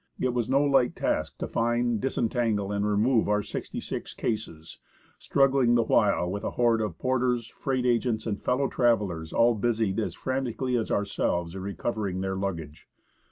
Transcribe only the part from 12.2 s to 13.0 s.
their luggage.